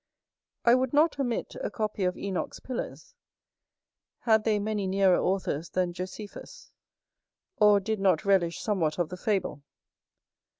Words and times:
I 0.65 0.73
would 0.73 0.93
not 0.93 1.19
omit 1.19 1.53
a 1.63 1.69
copy 1.69 2.05
of 2.05 2.17
Enoch's 2.17 2.59
pillars, 2.59 3.13
had 4.21 4.45
they 4.45 4.57
many 4.57 4.87
nearer 4.87 5.19
authors 5.23 5.69
than 5.69 5.93
Josephus, 5.93 6.71
or 7.57 7.79
did 7.79 7.99
not 7.99 8.25
relish 8.25 8.59
somewhat 8.59 8.97
of 8.97 9.09
the 9.09 9.17
fable. 9.17 9.61